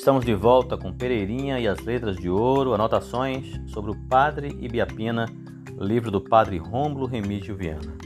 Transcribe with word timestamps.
Estamos 0.00 0.24
de 0.24 0.34
volta 0.34 0.78
com 0.78 0.94
Pereirinha 0.94 1.60
e 1.60 1.68
as 1.68 1.78
Letras 1.80 2.16
de 2.16 2.30
Ouro, 2.30 2.72
anotações 2.72 3.60
sobre 3.66 3.90
o 3.90 3.94
Padre 3.94 4.56
Ibiapina, 4.58 5.26
livro 5.78 6.10
do 6.10 6.22
Padre 6.22 6.56
Rômulo 6.56 7.04
Remígio 7.04 7.54
Viana. 7.54 7.98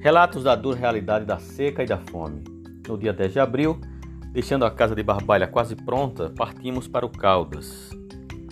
Relatos 0.00 0.44
da 0.44 0.54
dura 0.54 0.78
realidade 0.78 1.24
da 1.24 1.36
seca 1.36 1.82
e 1.82 1.86
da 1.86 1.98
fome. 1.98 2.44
No 2.86 2.96
dia 2.96 3.12
10 3.12 3.32
de 3.32 3.40
abril, 3.40 3.80
deixando 4.30 4.64
a 4.64 4.70
casa 4.70 4.94
de 4.94 5.02
Barbalha 5.02 5.48
quase 5.48 5.74
pronta, 5.74 6.30
partimos 6.30 6.86
para 6.86 7.04
o 7.04 7.10
Caldas. 7.10 7.90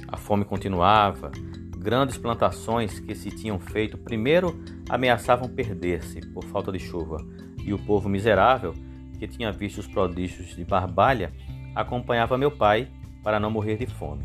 A 0.09 0.17
fome 0.17 0.45
continuava, 0.45 1.31
grandes 1.79 2.19
plantações 2.19 2.99
que 2.99 3.15
se 3.15 3.31
tinham 3.31 3.61
feito 3.61 3.97
primeiro 3.97 4.61
ameaçavam 4.91 5.49
perder-se 5.49 6.21
por 6.33 6.45
falta 6.47 6.73
de 6.73 6.81
chuva, 6.81 7.19
e 7.65 7.73
o 7.73 7.79
povo 7.79 8.09
miserável, 8.09 8.75
que 9.17 9.29
tinha 9.29 9.53
visto 9.53 9.79
os 9.79 9.87
prodígios 9.87 10.57
de 10.57 10.65
Barbalha, 10.65 11.33
acompanhava 11.75 12.39
meu 12.39 12.51
pai 12.51 12.89
para 13.23 13.39
não 13.39 13.51
morrer 13.51 13.77
de 13.77 13.87
fome. 13.87 14.25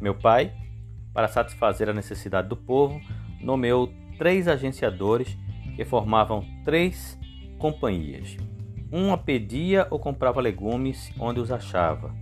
Meu 0.00 0.14
pai, 0.14 0.52
para 1.12 1.28
satisfazer 1.28 1.88
a 1.88 1.92
necessidade 1.92 2.48
do 2.48 2.56
povo, 2.56 3.00
nomeou 3.40 3.92
três 4.18 4.48
agenciadores 4.48 5.36
que 5.76 5.84
formavam 5.84 6.44
três 6.64 7.18
companhias. 7.58 8.36
Uma 8.92 9.18
pedia 9.18 9.86
ou 9.90 9.98
comprava 9.98 10.40
legumes 10.40 11.12
onde 11.18 11.40
os 11.40 11.50
achava. 11.50 12.14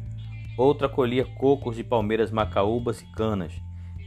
Outra 0.57 0.89
colhia 0.89 1.25
cocos 1.25 1.77
de 1.77 1.85
palmeiras 1.85 2.31
macaúbas 2.31 3.01
e 3.01 3.07
canas, 3.13 3.53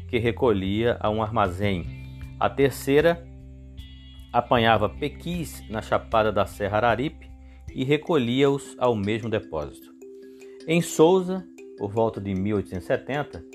que 0.07 0.17
recolhia 0.17 0.97
a 0.99 1.09
um 1.09 1.21
armazém. 1.21 1.85
A 2.39 2.49
terceira 2.49 3.25
apanhava 4.31 4.89
pequis 4.89 5.63
na 5.69 5.81
chapada 5.81 6.31
da 6.31 6.45
Serra 6.45 6.77
Araripe 6.77 7.29
e 7.73 7.83
recolhia-os 7.83 8.75
ao 8.79 8.95
mesmo 8.95 9.29
depósito. 9.29 9.94
Em 10.67 10.81
Souza, 10.81 11.45
por 11.77 11.91
volta 11.91 12.19
de 12.19 12.33
1870, 12.33 13.45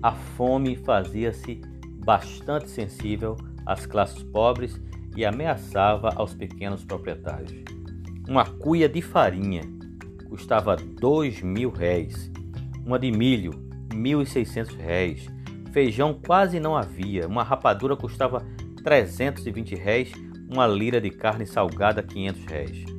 a 0.00 0.12
fome 0.12 0.76
fazia-se 0.76 1.60
bastante 2.04 2.70
sensível 2.70 3.36
às 3.66 3.84
classes 3.84 4.22
pobres 4.22 4.80
e 5.16 5.24
ameaçava 5.24 6.10
aos 6.14 6.34
pequenos 6.34 6.84
proprietários. 6.84 7.52
Uma 8.28 8.44
cuia 8.44 8.88
de 8.88 9.02
farinha 9.02 9.62
custava 10.28 10.76
dois 10.76 11.42
mil 11.42 11.68
réis, 11.68 12.30
uma 12.86 12.96
de 12.96 13.10
milho 13.10 13.50
mil 13.92 14.22
e 14.22 14.26
seiscentos 14.26 14.76
réis, 14.76 15.26
feijão 15.72 16.14
quase 16.14 16.60
não 16.60 16.76
havia, 16.76 17.26
uma 17.26 17.42
rapadura 17.42 17.96
custava 17.96 18.46
320 18.84 19.74
réis, 19.74 20.12
uma 20.48 20.68
lira 20.68 21.00
de 21.00 21.10
carne 21.10 21.44
salgada 21.44 22.04
500 22.04 22.44
réis. 22.44 22.91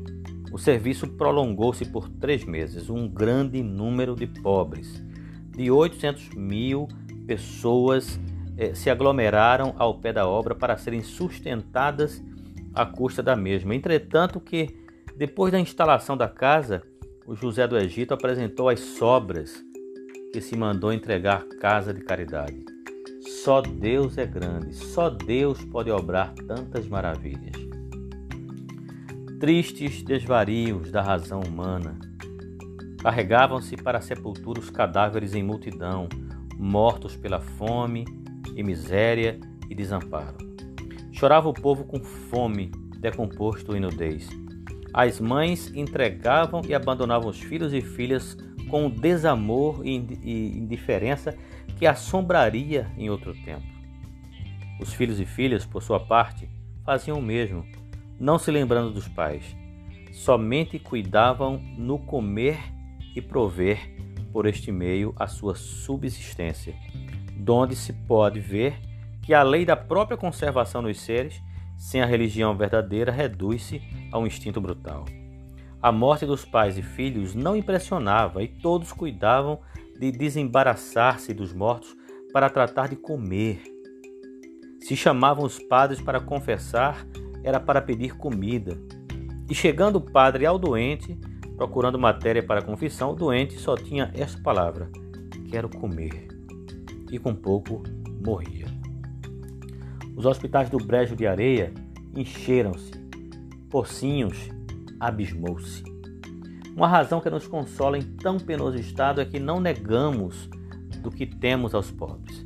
O 0.54 0.59
serviço 0.59 1.08
prolongou-se 1.08 1.84
por 1.84 2.08
três 2.08 2.46
meses. 2.46 2.88
Um 2.88 3.08
grande 3.08 3.64
número 3.64 4.16
de 4.16 4.28
pobres, 4.28 5.04
de 5.50 5.72
800 5.72 6.30
mil 6.36 6.88
pessoas, 7.26 8.20
eh, 8.56 8.76
se 8.76 8.88
aglomeraram 8.88 9.73
ao 9.80 9.98
pé 9.98 10.14
da 10.14 10.28
obra 10.28 10.54
para 10.54 10.78
serem 10.78 11.02
sustentadas 11.02 12.23
à 12.72 12.86
custa 12.86 13.23
da 13.23 13.36
mesma. 13.36 13.73
Entretanto, 13.73 14.40
que 14.40 14.78
depois 15.18 15.52
da 15.52 15.60
instalação 15.60 16.16
da 16.16 16.28
casa, 16.28 16.84
o 17.26 17.34
José 17.36 17.67
do 17.67 17.76
Egito 17.76 18.14
apresentou 18.14 18.70
as 18.70 18.80
sobras 18.80 19.60
que 20.32 20.40
se 20.40 20.56
mandou 20.56 20.94
entregar 20.94 21.48
casa 21.60 21.92
de 21.92 22.02
caridade. 22.02 22.64
Só 23.44 23.60
Deus 23.60 24.20
é 24.20 24.26
grande, 24.28 24.76
só 24.76 25.10
Deus 25.10 25.66
pode 25.66 25.90
obrar 25.90 26.32
tantas 26.48 26.88
maravilhas 26.88 27.73
tristes 29.44 30.02
desvarios 30.02 30.89
da 30.89 31.02
razão 31.02 31.41
humana. 31.41 31.99
Carregavam-se 33.02 33.75
para 33.75 33.97
a 33.97 34.02
sepultura 34.02 34.58
os 34.58 34.69
cadáveres 34.69 35.36
em 35.36 35.44
multidão, 35.44 36.08
mortos 36.58 37.17
pela 37.17 37.42
fome 37.42 38.05
e 38.55 38.64
miséria 38.64 39.37
e 39.70 39.76
desamparo. 39.76 40.37
Chorava 41.11 41.49
o 41.49 41.53
povo 41.53 41.83
com 41.83 41.99
fome, 41.99 42.71
decomposto 43.02 43.76
e 43.76 43.82
nudez. 43.82 44.30
As 44.93 45.20
mães 45.20 45.70
entregavam 45.76 46.61
e 46.65 46.73
abandonavam 46.73 47.30
os 47.30 47.42
filhos 47.42 47.73
e 47.73 47.82
filhas 47.82 48.37
com 48.70 48.87
o 48.87 48.89
desamor 48.89 49.86
e 49.86 49.93
indiferença 50.58 51.37
que 51.76 51.86
assombraria 51.86 52.89
em 52.98 53.09
outro 53.09 53.33
tempo. 53.43 53.67
Os 54.80 54.93
filhos 54.93 55.20
e 55.20 55.26
filhas, 55.26 55.65
por 55.65 55.83
sua 55.83 55.99
parte, 55.99 56.48
faziam 56.86 57.20
o 57.20 57.21
mesmo 57.21 57.65
não 58.23 58.39
se 58.39 58.50
lembrando 58.50 58.94
dos 58.94 59.06
pais, 59.06 59.44
somente 60.14 60.80
cuidavam 60.80 61.61
no 61.78 62.00
comer 62.00 62.58
e 63.14 63.22
prover 63.22 63.94
por 64.32 64.45
este 64.45 64.72
meio 64.72 65.14
a 65.20 65.28
sua 65.28 65.56
subsistência, 65.56 66.73
donde 67.36 67.76
se 67.76 67.92
pode 67.92 68.39
ver 68.39 68.80
que 69.22 69.33
a 69.33 69.44
lei 69.44 69.66
da 69.66 69.76
própria 69.76 70.16
conservação 70.16 70.82
nos 70.82 71.02
seres, 71.02 71.42
sem 71.78 72.02
a 72.02 72.06
religião 72.06 72.56
verdadeira, 72.56 73.12
reduz-se 73.12 73.82
a 74.10 74.17
um 74.17 74.26
instinto 74.26 74.62
brutal. 74.62 75.04
A 75.82 75.92
morte 75.92 76.26
dos 76.26 76.45
pais 76.45 76.78
e 76.78 76.82
filhos 76.82 77.36
não 77.36 77.58
impressionava 77.58 78.42
e 78.42 78.48
todos 78.48 78.94
cuidavam 78.94 79.60
de 80.00 80.14
desembaraçar-se 80.14 81.33
dos 81.33 81.52
mortos 81.52 81.94
para 82.32 82.50
tratar 82.50 82.88
de 82.88 82.95
comer. 82.95 83.62
Se 84.80 84.95
chamavam 84.95 85.44
os 85.44 85.60
padres 85.60 86.00
para 86.00 86.22
confessar 86.22 87.06
era 87.43 87.59
para 87.59 87.81
pedir 87.81 88.15
comida. 88.15 88.77
E 89.49 89.54
chegando 89.54 89.98
o 89.98 90.02
padre 90.02 90.45
ao 90.45 90.58
doente, 90.58 91.17
procurando 91.58 91.99
matéria 91.99 92.42
para 92.42 92.61
confissão, 92.61 93.11
o 93.11 93.15
doente 93.15 93.59
só 93.59 93.76
tinha 93.76 94.11
esta 94.14 94.42
palavra: 94.42 94.89
quero 95.49 95.70
comer. 95.70 96.27
E 97.11 97.20
com 97.20 97.36
pouco 97.36 97.83
morria. 98.26 98.65
Os 100.15 100.26
hospitais 100.26 100.70
do 100.70 100.77
Brejo 100.77 101.15
de 101.15 101.27
Areia 101.27 101.73
encheram-se. 102.15 102.92
Pocinhos 103.70 104.49
abismou-se. 104.99 105.83
Uma 106.76 106.87
razão 106.87 107.20
que 107.20 107.30
nos 107.30 107.48
consola 107.48 107.98
em 107.98 108.02
tão 108.02 108.37
penoso 108.37 108.77
estado 108.77 109.21
é 109.21 109.26
que 109.26 109.39
não 109.39 109.59
negamos 109.59 110.49
do 111.02 111.11
que 111.11 111.26
temos 111.26 111.76
aos 111.76 111.92
pobres. 111.92 112.45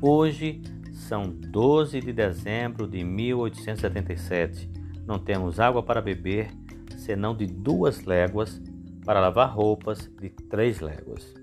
Hoje 0.00 0.62
são 1.04 1.24
12 1.28 2.00
de 2.00 2.12
dezembro 2.12 2.88
de 2.88 3.04
1877. 3.04 4.70
Não 5.06 5.18
temos 5.18 5.60
água 5.60 5.82
para 5.82 6.00
beber, 6.00 6.50
senão 6.96 7.36
de 7.36 7.46
duas 7.46 8.04
léguas, 8.04 8.60
para 9.04 9.20
lavar 9.20 9.54
roupas 9.54 10.10
de 10.18 10.30
três 10.30 10.80
léguas. 10.80 11.34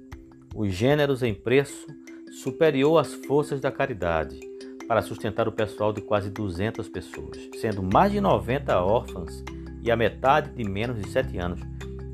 Os 0.55 0.73
gêneros 0.73 1.21
em 1.21 1.33
preço 1.33 1.85
superior 2.31 2.97
às 2.97 3.13
forças 3.13 3.61
da 3.61 3.71
caridade, 3.71 4.39
para 4.87 5.03
sustentar 5.03 5.47
o 5.47 5.51
pessoal 5.51 5.93
de 5.93 6.01
quase 6.01 6.31
200 6.31 6.89
pessoas, 6.89 7.37
sendo 7.57 7.83
mais 7.83 8.11
de 8.11 8.19
90 8.19 8.83
órfãs 8.83 9.43
e 9.83 9.91
a 9.91 9.95
metade 9.95 10.51
de 10.55 10.67
menos 10.67 10.99
de 10.99 11.07
7 11.09 11.37
anos, 11.37 11.61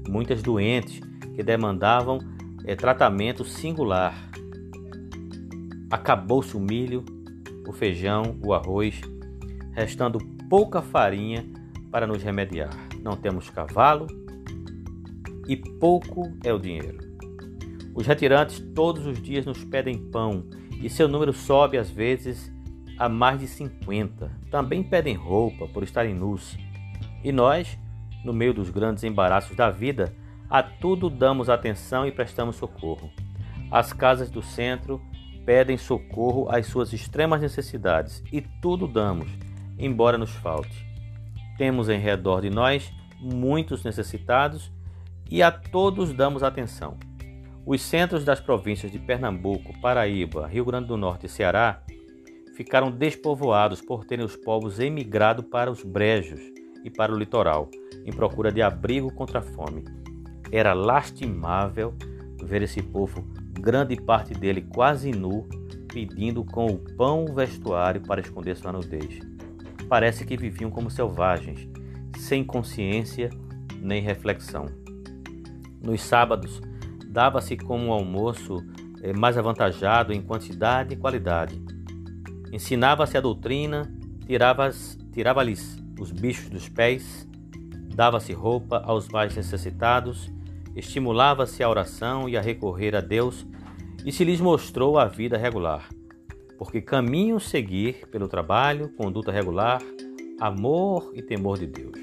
muitas 0.08 0.44
doentes 0.44 1.00
que 1.34 1.42
demandavam 1.42 2.20
é, 2.66 2.76
tratamento 2.76 3.46
singular. 3.46 4.30
Acabou-se 5.90 6.56
o 6.58 6.60
milho, 6.60 7.06
o 7.68 7.74
feijão, 7.74 8.40
o 8.44 8.54
arroz, 8.54 9.02
restando 9.74 10.20
pouca 10.50 10.82
farinha 10.82 11.46
para 11.92 12.08
nos 12.08 12.24
remediar. 12.24 12.72
Não 13.02 13.16
temos 13.16 13.50
cavalo 13.50 14.08
e 15.48 15.56
pouco 15.56 16.32
é 16.44 16.54
o 16.54 16.60
dinheiro. 16.60 16.98
Os 17.94 18.06
retirantes 18.06 18.60
todos 18.76 19.06
os 19.06 19.22
dias 19.22 19.46
nos 19.46 19.64
pedem 19.64 19.98
pão 19.98 20.46
e 20.82 20.90
seu 20.90 21.08
número 21.08 21.34
sobe 21.34 21.78
às 21.78 21.90
vezes 21.90 22.52
a 22.98 23.08
mais 23.10 23.40
de 23.40 23.48
50. 23.48 24.32
Também 24.50 24.84
pedem 24.84 25.16
roupa 25.16 25.68
por 25.68 25.84
estarem 25.84 26.14
nus. 26.14 26.58
E 27.24 27.32
nós, 27.32 27.78
no 28.24 28.34
meio 28.34 28.54
dos 28.54 28.70
grandes 28.70 29.04
embaraços 29.04 29.56
da 29.56 29.70
vida, 29.70 30.16
a 30.50 30.64
tudo 30.64 31.10
damos 31.10 31.50
atenção 31.50 32.06
e 32.06 32.12
prestamos 32.12 32.56
socorro. 32.56 33.10
As 33.70 33.92
casas 33.92 34.30
do 34.30 34.42
centro 34.42 35.02
pedem 35.48 35.78
socorro 35.78 36.50
às 36.50 36.68
suas 36.68 36.92
extremas 36.92 37.40
necessidades 37.40 38.22
e 38.34 38.42
tudo 38.42 38.86
damos, 38.86 39.30
embora 39.80 40.18
nos 40.18 40.32
falte. 40.32 40.86
Temos 41.58 41.88
em 41.88 41.98
redor 41.98 42.42
de 42.42 42.50
nós 42.50 42.92
muitos 43.18 43.82
necessitados 43.82 44.70
e 45.32 45.42
a 45.42 45.50
todos 45.50 46.12
damos 46.12 46.44
atenção. 46.44 46.98
Os 47.66 47.82
centros 47.82 48.26
das 48.26 48.42
províncias 48.42 48.92
de 48.92 49.00
Pernambuco, 49.00 49.74
Paraíba, 49.80 50.48
Rio 50.48 50.66
Grande 50.66 50.90
do 50.90 50.98
Norte 50.98 51.28
e 51.28 51.30
Ceará 51.30 51.82
ficaram 52.54 52.92
despovoados 52.92 53.82
por 53.82 54.04
terem 54.04 54.26
os 54.26 54.36
povos 54.36 54.82
emigrado 54.82 55.44
para 55.44 55.72
os 55.72 55.82
brejos 55.82 56.42
e 56.84 56.90
para 56.90 57.14
o 57.14 57.18
litoral, 57.18 57.70
em 58.06 58.12
procura 58.12 58.52
de 58.52 58.62
abrigo 58.62 59.14
contra 59.14 59.40
a 59.40 59.42
fome. 59.42 59.86
Era 60.52 60.74
lastimável 60.74 61.96
ver 62.44 62.64
esse 62.64 62.82
povo 62.82 63.26
grande 63.68 63.98
parte 63.98 64.34
dele 64.34 64.62
quase 64.62 65.12
nu, 65.12 65.46
pedindo 65.92 66.42
com 66.46 66.68
o 66.68 66.78
pão 66.78 67.26
o 67.26 67.34
vestuário 67.34 68.00
para 68.00 68.22
esconder 68.22 68.56
sua 68.56 68.72
nudez. 68.72 69.20
Parece 69.90 70.26
que 70.26 70.38
viviam 70.38 70.72
como 70.72 70.90
selvagens, 70.90 71.68
sem 72.18 72.46
consciência 72.46 73.30
nem 73.82 74.02
reflexão. 74.02 74.68
Nos 75.82 76.02
sábados, 76.02 76.62
dava-se 77.08 77.58
como 77.58 77.88
um 77.88 77.92
almoço 77.92 78.66
eh, 79.04 79.12
mais 79.12 79.38
avantajado 79.38 80.14
em 80.14 80.22
quantidade 80.22 80.94
e 80.94 80.98
qualidade. 80.98 81.62
Ensinava-se 82.54 83.18
a 83.18 83.22
doutrina, 83.22 83.94
tirava-lhes 84.26 84.98
tirava 85.12 85.44
os 86.00 86.12
bichos 86.14 86.50
dos 86.50 86.70
pés, 86.70 87.28
dava-se 87.94 88.32
roupa 88.32 88.82
aos 88.86 89.10
mais 89.10 89.36
necessitados, 89.36 90.32
estimulava-se 90.78 91.64
a 91.64 91.70
oração 91.70 92.30
e 92.30 92.38
a 92.38 92.42
recorrer 92.42 92.96
a 92.96 93.02
Deus, 93.02 93.46
e 94.06 94.12
se 94.12 94.24
lhes 94.24 94.40
mostrou 94.40 95.00
a 95.00 95.06
vida 95.06 95.38
regular. 95.38 95.90
Porque 96.58 96.82
caminho 96.82 97.40
seguir 97.40 98.08
pelo 98.12 98.28
trabalho, 98.28 98.90
conduta 98.90 99.32
regular, 99.32 99.82
amor 100.40 101.12
e 101.16 101.22
temor 101.22 101.58
de 101.58 101.66
Deus. 101.66 101.98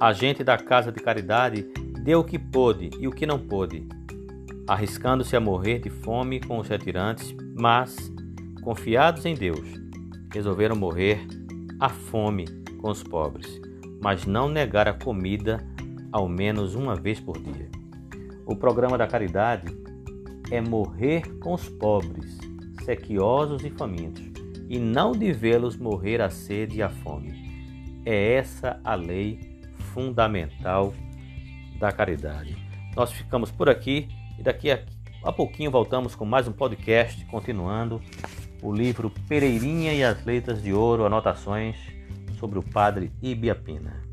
A 0.00 0.12
gente 0.12 0.44
da 0.44 0.56
casa 0.56 0.92
de 0.92 1.00
caridade 1.00 1.66
deu 2.02 2.20
o 2.20 2.24
que 2.24 2.38
pôde 2.38 2.90
e 3.00 3.08
o 3.08 3.10
que 3.10 3.26
não 3.26 3.38
pôde, 3.38 3.86
arriscando-se 4.66 5.34
a 5.34 5.40
morrer 5.40 5.80
de 5.80 5.90
fome 5.90 6.38
com 6.38 6.58
os 6.58 6.68
retirantes, 6.68 7.34
mas, 7.58 8.12
confiados 8.62 9.26
em 9.26 9.34
Deus, 9.34 9.66
resolveram 10.32 10.76
morrer 10.76 11.26
à 11.80 11.88
fome 11.88 12.44
com 12.80 12.90
os 12.90 13.02
pobres, 13.02 13.60
mas 14.00 14.24
não 14.24 14.48
negar 14.48 14.86
a 14.86 14.92
comida 14.92 15.66
ao 16.12 16.28
menos 16.28 16.74
uma 16.74 16.94
vez 16.94 17.20
por 17.20 17.38
dia. 17.38 17.68
O 18.44 18.54
programa 18.54 18.96
da 18.96 19.06
caridade 19.06 19.66
é 20.50 20.60
morrer 20.60 21.38
com 21.38 21.54
os 21.54 21.68
pobres, 21.68 22.38
sequiosos 22.84 23.64
e 23.64 23.70
famintos, 23.70 24.24
e 24.68 24.78
não 24.78 25.12
de 25.12 25.32
vê-los 25.32 25.76
morrer 25.76 26.20
à 26.20 26.30
sede 26.30 26.76
e 26.76 26.82
à 26.82 26.88
fome. 26.88 28.02
É 28.04 28.34
essa 28.34 28.80
a 28.84 28.94
lei 28.94 29.40
fundamental 29.92 30.94
da 31.78 31.90
caridade. 31.90 32.56
Nós 32.94 33.12
ficamos 33.12 33.50
por 33.50 33.68
aqui 33.68 34.08
e 34.38 34.42
daqui 34.42 34.70
a, 34.70 34.80
a 35.24 35.32
pouquinho 35.32 35.70
voltamos 35.70 36.14
com 36.14 36.24
mais 36.24 36.46
um 36.46 36.52
podcast, 36.52 37.24
continuando 37.26 38.00
o 38.62 38.72
livro 38.72 39.12
Pereirinha 39.28 39.92
e 39.92 40.02
as 40.02 40.24
Letras 40.24 40.62
de 40.62 40.72
Ouro, 40.72 41.04
anotações 41.04 41.76
sobre 42.38 42.58
o 42.58 42.62
padre 42.62 43.10
Ibiapina. 43.20 44.05